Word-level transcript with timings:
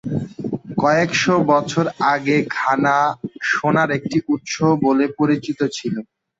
কয়েকশ 0.77 1.23
বছর 1.49 1.85
আগে 2.13 2.37
ঘানা 2.55 2.97
সোনার 3.49 3.89
একটি 3.97 4.17
উৎস 4.27 4.53
বলে 4.83 5.05
পরিচিত 5.19 5.59
ছিল। 5.71 5.95